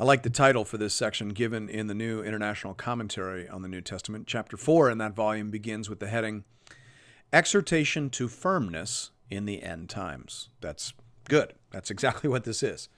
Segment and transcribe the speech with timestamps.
[0.00, 3.68] I like the title for this section given in the New International Commentary on the
[3.68, 4.26] New Testament.
[4.26, 6.44] Chapter 4 in that volume begins with the heading
[7.30, 10.48] Exhortation to Firmness in the End Times.
[10.62, 10.94] That's
[11.28, 11.52] good.
[11.70, 12.88] That's exactly what this is.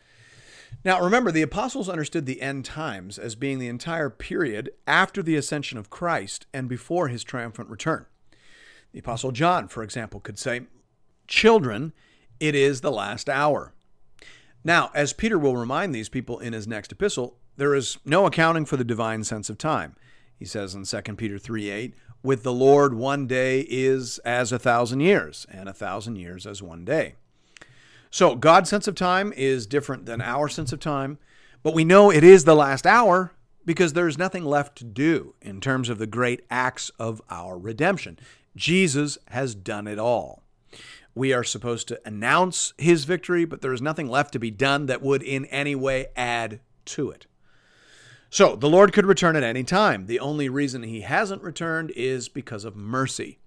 [0.85, 5.37] Now, remember, the apostles understood the end times as being the entire period after the
[5.37, 8.07] ascension of Christ and before his triumphant return.
[8.93, 10.63] The apostle John, for example, could say,
[11.27, 11.93] Children,
[12.39, 13.73] it is the last hour.
[14.65, 18.65] Now, as Peter will remind these people in his next epistle, there is no accounting
[18.65, 19.95] for the divine sense of time.
[20.39, 24.59] He says in 2 Peter 3 8, with the Lord, one day is as a
[24.59, 27.17] thousand years, and a thousand years as one day.
[28.11, 31.19] So, God's sense of time is different than our sense of time,
[31.63, 33.33] but we know it is the last hour
[33.67, 38.19] because there's nothing left to do in terms of the great acts of our redemption.
[38.57, 40.44] Jesus has done it all.
[41.15, 44.87] We are supposed to announce his victory, but there is nothing left to be done
[44.87, 47.27] that would in any way add to it.
[48.31, 50.07] So the Lord could return at any time.
[50.07, 53.39] The only reason he hasn't returned is because of mercy.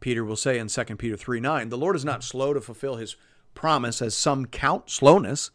[0.00, 2.96] Peter will say in 2 Peter 3 9, the Lord is not slow to fulfill
[2.96, 3.16] his
[3.54, 5.50] promise, as some count slowness,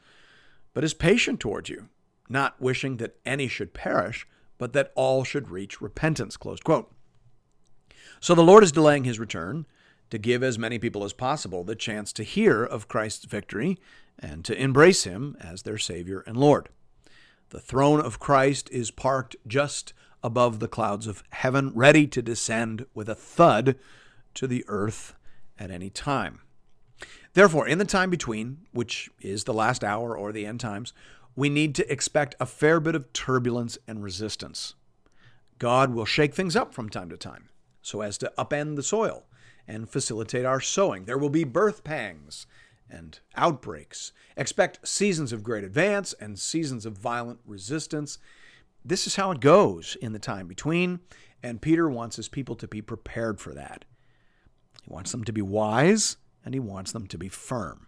[0.74, 1.90] but is patient towards you,
[2.30, 4.28] not wishing that any should perish,
[4.58, 6.38] but that all should reach repentance.
[6.38, 6.92] Close quote.
[8.20, 9.66] So the Lord is delaying his return
[10.10, 13.78] to give as many people as possible the chance to hear of Christ's victory
[14.18, 16.70] and to embrace him as their Savior and Lord.
[17.50, 19.94] The throne of Christ is parked just
[20.24, 23.76] above the clouds of heaven, ready to descend with a thud
[24.36, 25.16] to the earth
[25.58, 26.42] at any time.
[27.34, 30.94] Therefore, in the time between, which is the last hour or the end times,
[31.36, 34.76] we need to expect a fair bit of turbulence and resistance.
[35.58, 37.50] God will shake things up from time to time
[37.82, 39.26] so as to upend the soil
[39.70, 41.06] and facilitate our sowing.
[41.06, 42.48] There will be birth pangs
[42.90, 44.12] and outbreaks.
[44.36, 48.18] Expect seasons of great advance and seasons of violent resistance.
[48.84, 51.02] This is how it goes in the time between,
[51.44, 53.86] and Peter wants his people to be prepared for that.
[54.84, 57.86] He wants them to be wise and he wants them to be firm.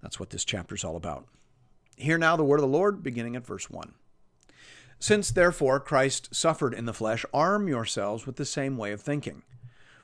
[0.00, 1.26] That's what this chapter is all about.
[1.96, 3.92] Hear now the word of the Lord, beginning at verse 1.
[4.98, 9.42] Since therefore Christ suffered in the flesh, arm yourselves with the same way of thinking.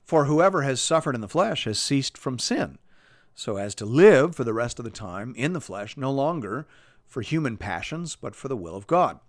[0.08, 2.78] For whoever has suffered in the flesh has ceased from sin,
[3.34, 6.66] so as to live for the rest of the time in the flesh, no longer
[7.06, 9.20] for human passions, but for the will of God.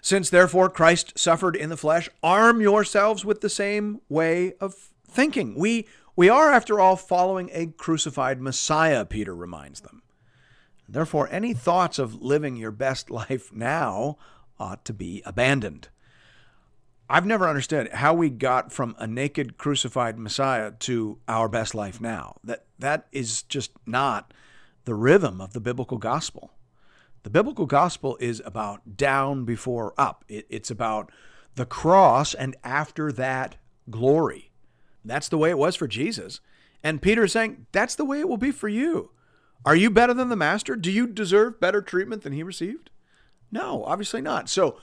[0.00, 4.74] Since therefore Christ suffered in the flesh, arm yourselves with the same way of
[5.06, 5.56] thinking.
[5.56, 5.86] We,
[6.16, 10.00] we are, after all, following a crucified Messiah, Peter reminds them.
[10.88, 14.16] Therefore, any thoughts of living your best life now
[14.58, 15.88] ought to be abandoned.
[17.10, 22.00] I've never understood how we got from a naked crucified Messiah to our best life
[22.00, 22.36] now.
[22.44, 24.34] That that is just not
[24.84, 26.52] the rhythm of the biblical gospel.
[27.22, 30.24] The biblical gospel is about down before up.
[30.28, 31.10] It, it's about
[31.54, 33.56] the cross and after that
[33.90, 34.50] glory.
[35.04, 36.40] That's the way it was for Jesus.
[36.82, 39.10] And Peter is saying that's the way it will be for you.
[39.64, 40.76] Are you better than the master?
[40.76, 42.90] Do you deserve better treatment than he received?
[43.50, 44.48] No, obviously not.
[44.48, 44.78] So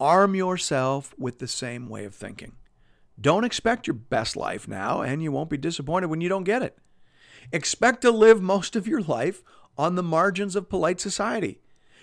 [0.00, 2.52] Arm yourself with the same way of thinking.
[3.20, 6.62] Don't expect your best life now, and you won't be disappointed when you don't get
[6.62, 6.78] it.
[7.52, 9.42] Expect to live most of your life
[9.76, 11.60] on the margins of polite society.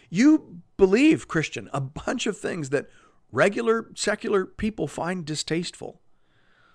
[0.09, 2.87] You believe, Christian, a bunch of things that
[3.31, 6.01] regular secular people find distasteful.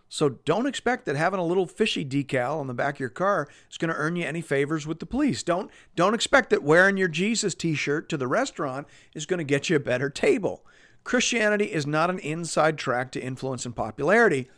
[0.08, 3.48] So don't expect that having a little fishy decal on the back of your car
[3.70, 5.44] is going to earn you any favors with the police.
[5.44, 9.70] Don't don't expect that wearing your Jesus t-shirt to the restaurant is going to get
[9.70, 10.66] you a better table.
[11.04, 14.48] Christianity is not an inside track to influence and popularity.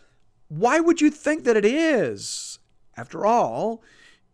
[0.48, 2.58] Why would you think that it is?
[2.96, 3.82] After all,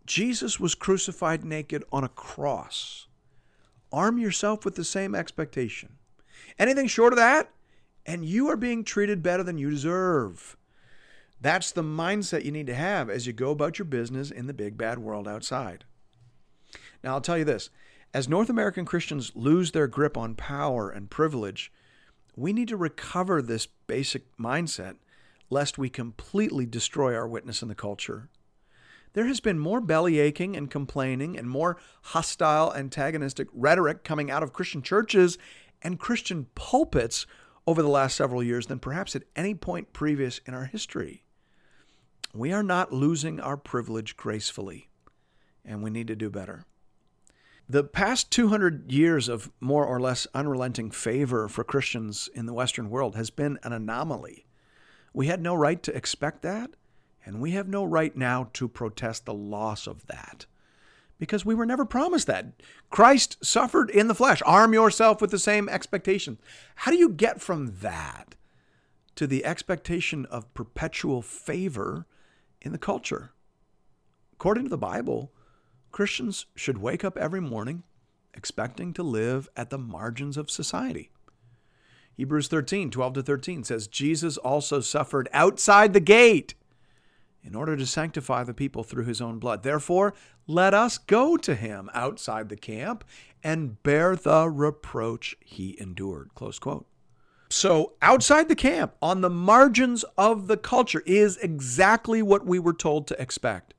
[0.05, 3.07] Jesus was crucified naked on a cross.
[3.91, 5.97] Arm yourself with the same expectation.
[6.57, 7.51] Anything short of that,
[8.05, 10.57] and you are being treated better than you deserve.
[11.41, 14.53] That's the mindset you need to have as you go about your business in the
[14.53, 15.85] big bad world outside.
[17.03, 17.69] Now, I'll tell you this
[18.13, 21.71] as North American Christians lose their grip on power and privilege,
[22.39, 24.95] we need to recover this basic mindset
[25.49, 28.29] lest we completely destroy our witness in the culture.
[29.13, 34.43] There has been more belly aching and complaining and more hostile, antagonistic rhetoric coming out
[34.43, 35.37] of Christian churches
[35.81, 37.25] and Christian pulpits
[37.65, 41.23] over the last several years than perhaps at any point previous in our history.
[42.33, 44.89] We are not losing our privilege gracefully,
[45.65, 46.65] and we need to do better.
[47.71, 52.89] The past 200 years of more or less unrelenting favor for Christians in the Western
[52.89, 54.47] world has been an anomaly.
[55.13, 56.71] We had no right to expect that,
[57.23, 60.47] and we have no right now to protest the loss of that
[61.19, 62.53] because we were never promised that.
[62.89, 64.41] Christ suffered in the flesh.
[64.47, 66.39] Arm yourself with the same expectation.
[66.73, 68.33] How do you get from that
[69.13, 72.07] to the expectation of perpetual favor
[72.61, 73.31] in the culture?
[74.33, 75.31] According to the Bible,
[75.91, 77.83] Christians should wake up every morning
[78.33, 81.11] expecting to live at the margins of society.
[82.15, 86.53] Hebrews 13, 12 to 13 says, Jesus also suffered outside the gate
[87.43, 89.63] in order to sanctify the people through his own blood.
[89.63, 90.13] Therefore,
[90.45, 93.03] let us go to him outside the camp
[93.43, 96.31] and bear the reproach he endured.
[96.35, 96.85] Close quote.
[97.49, 102.73] So, outside the camp, on the margins of the culture, is exactly what we were
[102.73, 103.73] told to expect.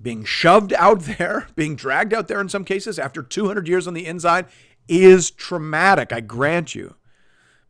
[0.00, 3.94] Being shoved out there, being dragged out there in some cases after 200 years on
[3.94, 4.46] the inside
[4.88, 6.96] is traumatic, I grant you.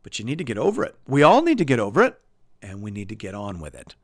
[0.03, 0.97] But you need to get over it.
[1.07, 2.21] We all need to get over it,
[2.61, 3.95] and we need to get on with it.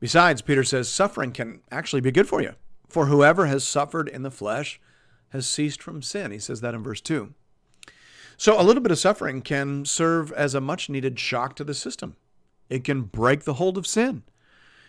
[0.00, 2.54] Besides, Peter says suffering can actually be good for you.
[2.88, 4.80] For whoever has suffered in the flesh
[5.30, 6.30] has ceased from sin.
[6.30, 7.34] He says that in verse 2.
[8.36, 11.74] So a little bit of suffering can serve as a much needed shock to the
[11.74, 12.16] system.
[12.68, 14.24] It can break the hold of sin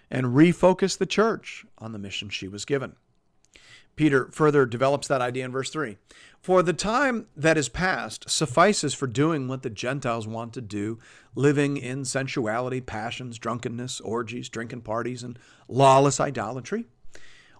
[0.10, 2.96] and refocus the church on the mission she was given.
[3.96, 5.98] Peter further develops that idea in verse 3.
[6.40, 11.00] For the time that is past suffices for doing what the Gentiles want to do,
[11.34, 16.86] living in sensuality, passions, drunkenness, orgies, drinking parties, and lawless idolatry.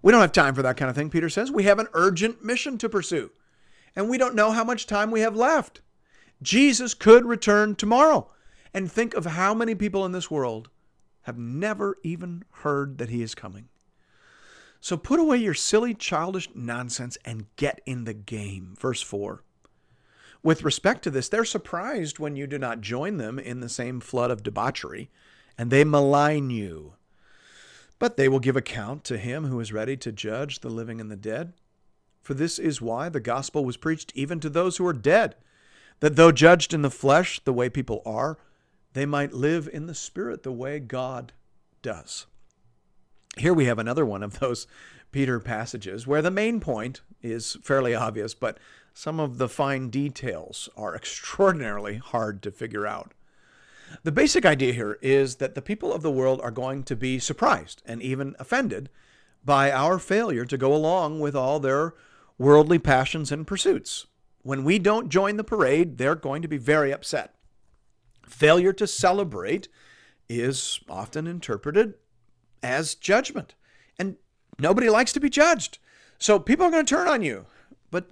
[0.04, 1.52] We don't have time for that kind of thing, Peter says.
[1.52, 3.32] We have an urgent mission to pursue,
[3.96, 5.82] and we don't know how much time we have left.
[6.42, 8.32] Jesus could return tomorrow.
[8.74, 10.70] And think of how many people in this world
[11.28, 13.68] have never even heard that he is coming.
[14.80, 18.76] So put away your silly, childish nonsense and get in the game.
[18.80, 19.44] Verse 4.
[20.42, 24.00] With respect to this, they're surprised when you do not join them in the same
[24.00, 25.10] flood of debauchery,
[25.58, 26.94] and they malign you.
[28.00, 31.12] But they will give account to him who is ready to judge the living and
[31.12, 31.52] the dead.
[32.22, 35.36] For this is why the gospel was preached even to those who are dead,
[36.00, 38.38] that though judged in the flesh the way people are,
[38.94, 41.34] they might live in the spirit the way God
[41.82, 42.26] does.
[43.38, 44.68] Here we have another one of those
[45.12, 48.60] Peter passages where the main point is fairly obvious, but
[48.94, 53.14] some of the fine details are extraordinarily hard to figure out.
[54.04, 57.20] The basic idea here is that the people of the world are going to be
[57.20, 58.90] surprised and even offended
[59.46, 61.94] by our failure to go along with all their
[62.38, 64.08] worldly passions and pursuits.
[64.42, 67.34] When we don't join the parade, they're going to be very upset.
[68.28, 69.68] Failure to celebrate
[70.30, 71.96] is often interpreted
[72.62, 73.56] as judgment.
[73.98, 74.18] And
[74.60, 75.80] nobody likes to be judged.
[76.20, 77.46] So people are going to turn on you.
[77.92, 78.12] But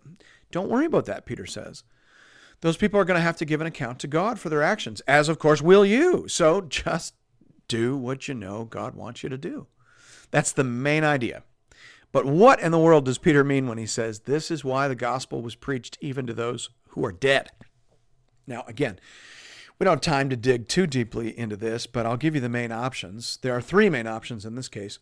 [0.52, 1.84] don't worry about that, Peter says.
[2.62, 5.02] Those people are going to have to give an account to God for their actions,
[5.02, 6.28] as of course will you.
[6.28, 7.14] So just
[7.68, 9.68] do what you know God wants you to do.
[10.32, 11.44] That's the main idea.
[12.12, 14.95] But what in the world does Peter mean when he says, This is why the
[14.95, 17.52] gospel was preached even to those who are dead?
[18.48, 19.00] Now, again,
[19.78, 22.50] we don't have time to dig too deeply into this, but I'll give you the
[22.50, 23.38] main options.
[23.42, 25.00] There are three main options in this case.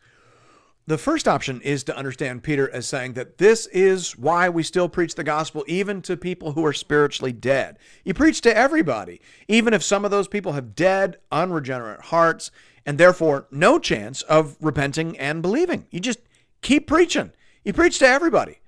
[0.85, 4.89] The first option is to understand Peter as saying that this is why we still
[4.89, 7.77] preach the gospel, even to people who are spiritually dead.
[8.03, 12.51] You preach to everybody, even if some of those people have dead, unregenerate hearts,
[12.85, 15.85] and therefore no chance of repenting and believing.
[15.89, 16.19] You just
[16.61, 17.31] keep preaching.
[17.63, 18.59] You preach to everybody.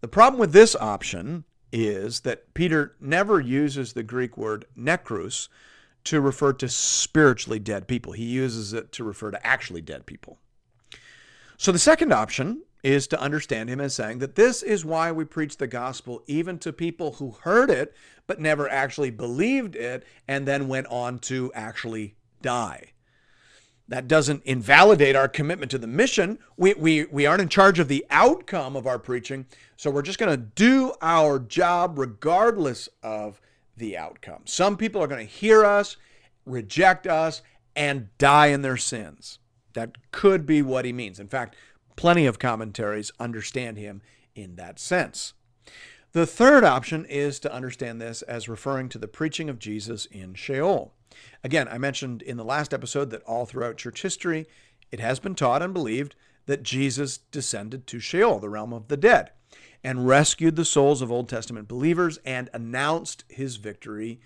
[0.00, 5.48] The problem with this option is that Peter never uses the Greek word nekros
[6.04, 8.12] to refer to spiritually dead people.
[8.12, 10.38] He uses it to refer to actually dead people.
[11.56, 15.24] So the second option is to understand him as saying that this is why we
[15.24, 17.94] preach the gospel even to people who heard it
[18.26, 22.92] but never actually believed it and then went on to actually die.
[23.90, 26.38] That doesn't invalidate our commitment to the mission.
[26.56, 29.46] We, we, we aren't in charge of the outcome of our preaching.
[29.76, 33.40] So we're just going to do our job regardless of
[33.76, 34.42] the outcome.
[34.44, 35.96] Some people are going to hear us,
[36.46, 37.42] reject us,
[37.74, 39.40] and die in their sins.
[39.72, 41.18] That could be what he means.
[41.18, 41.56] In fact,
[41.96, 44.02] plenty of commentaries understand him
[44.36, 45.34] in that sense.
[46.12, 50.34] The third option is to understand this as referring to the preaching of Jesus in
[50.34, 50.94] Sheol.
[51.42, 54.46] Again, I mentioned in the last episode that all throughout church history,
[54.90, 56.14] it has been taught and believed
[56.46, 59.30] that Jesus descended to Sheol, the realm of the dead.
[59.82, 64.20] and rescued the souls of Old Testament believers and announced his victory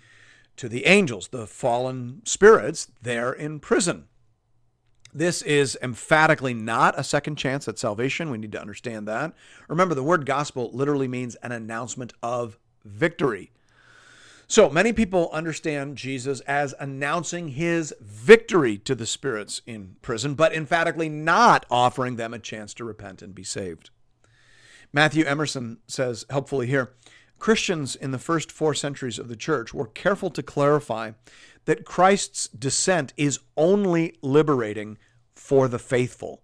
[0.57, 4.05] to the angels, the fallen spirits there in prison.
[5.13, 8.31] This is emphatically not a second chance at salvation.
[8.31, 9.33] We need to understand that.
[9.69, 13.51] Remember, the word gospel literally means an announcement of victory.
[14.47, 20.53] So many people understand Jesus as announcing his victory to the spirits in prison, but
[20.53, 23.89] emphatically not offering them a chance to repent and be saved.
[24.93, 26.93] Matthew Emerson says helpfully here
[27.39, 31.11] Christians in the first four centuries of the church were careful to clarify
[31.65, 34.97] that Christ's descent is only liberating
[35.33, 36.43] for the faithful.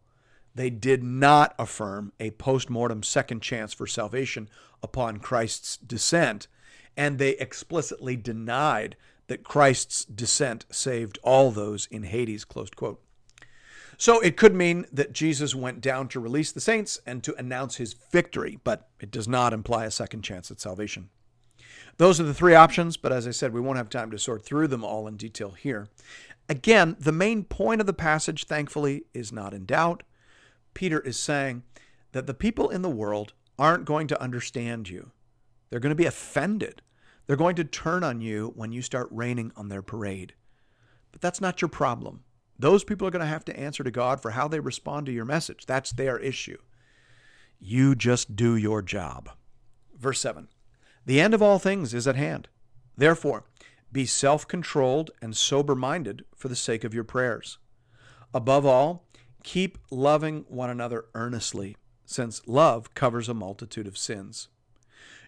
[0.54, 4.50] They did not affirm a post mortem second chance for salvation
[4.84, 6.48] upon Christ's descent,
[6.96, 8.96] and they explicitly denied
[9.28, 12.44] that Christ's descent saved all those in Hades.
[12.44, 13.02] Closed quote.
[13.98, 17.76] So it could mean that Jesus went down to release the saints and to announce
[17.76, 21.10] his victory, but it does not imply a second chance at salvation.
[21.98, 24.44] Those are the three options, but as I said, we won't have time to sort
[24.44, 25.88] through them all in detail here.
[26.50, 30.02] Again, the main point of the passage, thankfully, is not in doubt.
[30.74, 31.64] Peter is saying
[32.14, 35.12] that the people in the world aren't going to understand you.
[35.72, 36.84] They're going to be offended.
[37.26, 40.34] They're going to turn on you when you start raining on their parade.
[41.12, 42.24] But that's not your problem.
[42.60, 45.12] Those people are going to have to answer to God for how they respond to
[45.12, 45.66] your message.
[45.66, 46.58] That's their issue.
[47.60, 49.30] You just do your job.
[49.98, 50.50] Verse 7
[51.06, 52.50] The end of all things is at hand.
[52.98, 53.46] Therefore,
[53.92, 57.58] be self controlled and sober minded for the sake of your prayers.
[58.34, 59.06] Above all,
[59.44, 61.76] keep loving one another earnestly,
[62.06, 64.50] since love covers a multitude of sins.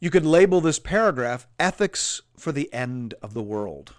[0.00, 3.94] You could label this paragraph Ethics for the End of the World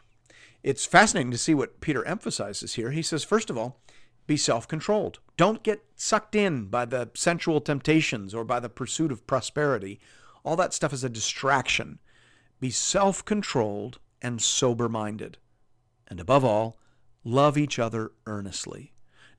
[0.63, 2.91] it's fascinating to see what Peter emphasizes here.
[2.91, 3.79] He says, first of all,
[4.27, 5.19] be self controlled.
[5.37, 9.99] Don't get sucked in by the sensual temptations or by the pursuit of prosperity.
[10.43, 11.99] All that stuff is a distraction.
[12.59, 15.37] Be self controlled and sober minded.
[16.07, 16.77] And above all,
[17.23, 18.93] love each other earnestly.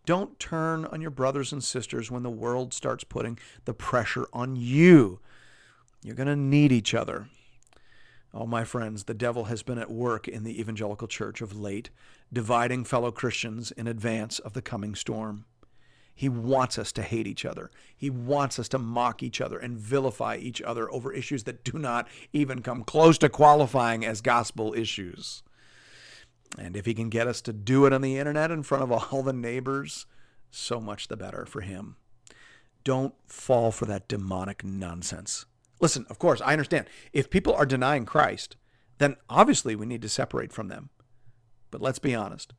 [0.07, 4.57] Don't turn on your brothers and sisters when the world starts putting the pressure on
[4.57, 5.21] you.
[6.02, 7.28] You're going to need each other.
[8.33, 11.90] Oh, my friends, the devil has been at work in the evangelical church of late,
[12.33, 15.47] dividing fellow Christians in advance of the coming storm.
[16.14, 17.71] He wants us to hate each other.
[17.97, 21.78] He wants us to mock each other and vilify each other over issues that do
[21.78, 25.42] not even come close to qualifying as gospel issues.
[26.59, 28.92] And if he can get us to do it on the internet in front of
[28.92, 30.07] all the neighbors,
[30.50, 31.97] so much the better for him.
[32.85, 35.47] Don't fall for that demonic nonsense.
[35.80, 36.87] Listen, of course, I understand.
[37.12, 38.56] If people are denying Christ,
[38.99, 40.90] then obviously we need to separate from them.
[41.70, 42.52] But let's be honest.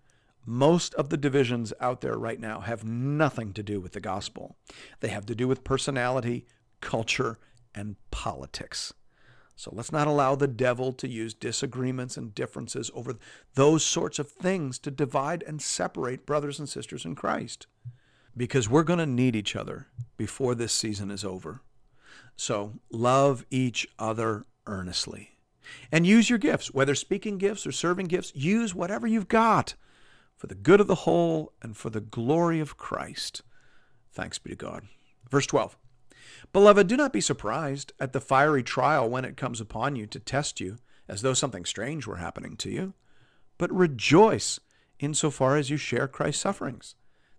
[0.46, 4.58] Most of the divisions out there right now have nothing to do with the gospel.
[5.00, 6.48] They have to do with personality,
[6.82, 7.38] culture,
[7.76, 8.94] and politics.
[9.56, 13.20] So let's not allow the devil to use disagreements and differences over
[13.54, 17.68] those sorts of things to divide and separate brothers and sisters in Christ.
[18.36, 19.88] Because we're going to need each other
[20.18, 21.62] before this season is over.
[22.36, 25.38] So love each other earnestly.
[25.92, 29.76] And use your gifts, whether speaking gifts or serving gifts, use whatever you've got
[30.36, 33.44] for the good of the whole and for the glory of Christ.
[34.12, 34.88] Thanks be to God.
[35.30, 35.78] Verse 12
[36.54, 40.20] Beloved, do not be surprised at the fiery trial when it comes upon you to
[40.20, 42.94] test you, as though something strange were happening to you,
[43.58, 44.60] but rejoice
[45.00, 46.96] insofar as you share Christ's sufferings,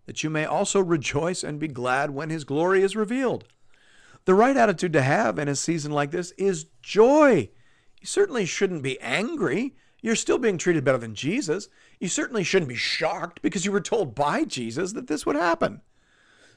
[0.06, 3.44] that you may also rejoice and be glad when his glory is revealed.
[4.24, 7.50] The right attitude to have in a season like this is joy.
[8.00, 9.74] You certainly shouldn't be angry.
[10.00, 11.68] You're still being treated better than Jesus.
[12.00, 15.80] You certainly shouldn't be shocked because you were told by Jesus that this would happen.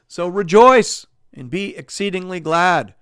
[0.08, 2.94] So rejoice and be exceedingly glad,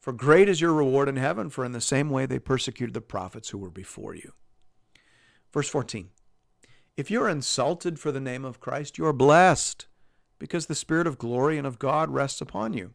[0.00, 3.00] for great is your reward in heaven, for in the same way they persecuted the
[3.00, 4.32] prophets who were before you.
[5.52, 6.08] Verse 14
[6.96, 9.86] If you're insulted for the name of Christ, you're blessed,
[10.38, 12.94] because the Spirit of glory and of God rests upon you.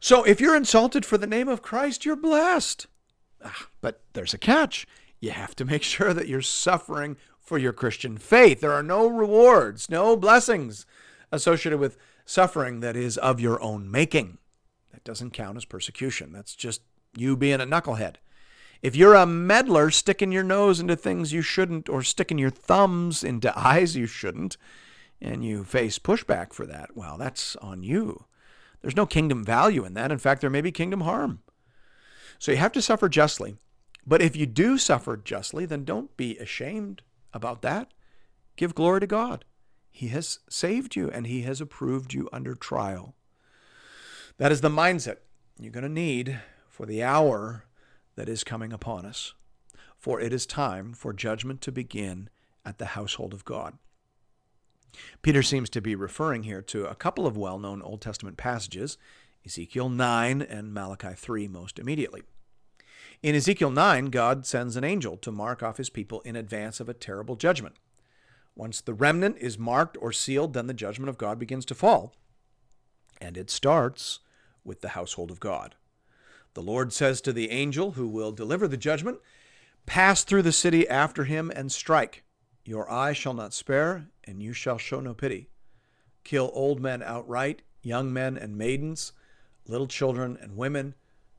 [0.00, 2.86] So if you're insulted for the name of Christ, you're blessed.
[3.44, 4.86] Ah, but there's a catch.
[5.20, 8.60] You have to make sure that you're suffering for your Christian faith.
[8.60, 10.84] There are no rewards, no blessings
[11.30, 14.38] associated with suffering that is of your own making.
[14.92, 16.32] That doesn't count as persecution.
[16.32, 16.82] That's just
[17.16, 18.16] you being a knucklehead.
[18.82, 23.24] If you're a meddler sticking your nose into things you shouldn't or sticking your thumbs
[23.24, 24.56] into eyes you shouldn't,
[25.20, 28.26] and you face pushback for that, well, that's on you.
[28.82, 30.12] There's no kingdom value in that.
[30.12, 31.40] In fact, there may be kingdom harm.
[32.38, 33.56] So you have to suffer justly.
[34.06, 37.02] But if you do suffer justly, then don't be ashamed
[37.32, 37.92] about that.
[38.56, 39.44] Give glory to God.
[39.90, 43.14] He has saved you and He has approved you under trial.
[44.38, 45.16] That is the mindset
[45.58, 47.64] you're going to need for the hour
[48.14, 49.32] that is coming upon us,
[49.96, 52.28] for it is time for judgment to begin
[52.64, 53.78] at the household of God.
[55.22, 58.98] Peter seems to be referring here to a couple of well known Old Testament passages,
[59.44, 62.22] Ezekiel 9 and Malachi 3 most immediately.
[63.22, 66.88] In Ezekiel 9, God sends an angel to mark off his people in advance of
[66.88, 67.76] a terrible judgment.
[68.54, 72.14] Once the remnant is marked or sealed, then the judgment of God begins to fall.
[73.20, 74.20] And it starts
[74.64, 75.76] with the household of God.
[76.54, 79.18] The Lord says to the angel who will deliver the judgment,
[79.84, 82.24] Pass through the city after him and strike.
[82.64, 85.48] Your eye shall not spare, and you shall show no pity.
[86.24, 89.12] Kill old men outright, young men and maidens,
[89.66, 90.94] little children and women,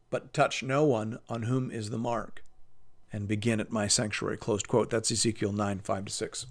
[0.10, 2.44] but touch no one on whom is the mark.
[3.12, 4.38] And begin at my sanctuary.
[4.38, 4.89] Closed quote.
[4.89, 6.46] That's Ezekiel 9, 5 to 6.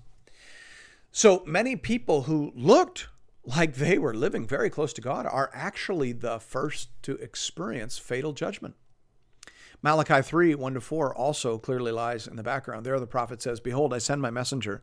[1.13, 3.09] So many people who looked
[3.47, 8.33] like they were living very close to God, are actually the first to experience fatal
[8.33, 8.75] judgment.
[9.83, 12.85] Malachi 3 1 to 4 also clearly lies in the background.
[12.85, 14.83] There, the prophet says, Behold, I send my messenger,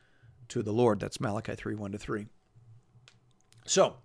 [0.51, 0.99] to the Lord.
[0.99, 2.27] That's Malachi 3 1 to 3.
[3.65, 3.95] So,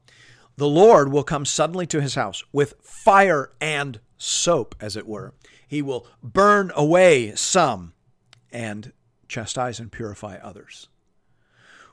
[0.57, 5.35] the Lord will come suddenly to his house with fire and soap, as it were.
[5.67, 7.93] He will burn away some
[8.53, 8.93] and
[9.29, 10.89] chastise and purify others.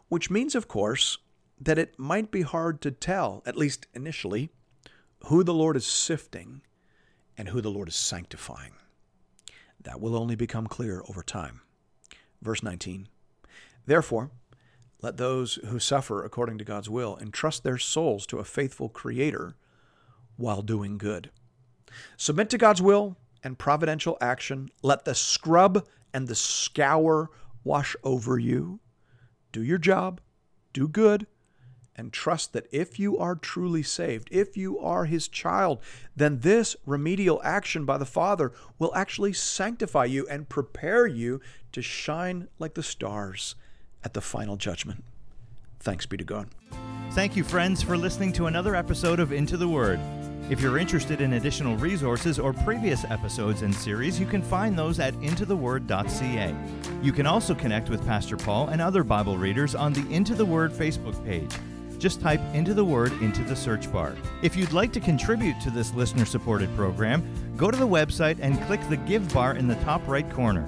[0.08, 1.18] Which means, of course,
[1.60, 4.50] that it might be hard to tell, at least initially,
[5.26, 6.62] who the Lord is sifting
[7.38, 8.74] and who the Lord is sanctifying.
[9.82, 11.62] That will only become clear over time.
[12.42, 13.08] Verse 19
[13.86, 14.32] Therefore,
[15.04, 19.54] let those who suffer according to God's will entrust their souls to a faithful Creator
[20.38, 21.30] while doing good.
[22.16, 24.70] Submit to God's will and providential action.
[24.82, 27.30] Let the scrub and the scour
[27.66, 28.80] wash over you.
[29.52, 30.22] Do your job,
[30.72, 31.28] do good,
[31.98, 35.80] and trust that if you are truly saved, if you are his child,
[36.16, 41.42] then this remedial action by the Father will actually sanctify you and prepare you
[41.74, 43.56] to shine like the stars
[44.04, 45.04] at the final judgment.
[45.80, 46.48] Thanks be to God.
[47.12, 50.00] Thank you, friends, for listening to another episode of Into the Word.
[50.50, 55.00] If you're interested in additional resources or previous episodes and series, you can find those
[55.00, 56.56] at intotheword.ca.
[57.02, 60.46] You can also connect with Pastor Paul and other Bible readers on the Into the
[60.46, 61.52] Word Facebook page.
[61.98, 64.16] Just type Into the Word into the search bar.
[64.42, 67.24] If you'd like to contribute to this listener supported program,
[67.56, 70.68] go to the website and click the Give bar in the top right corner.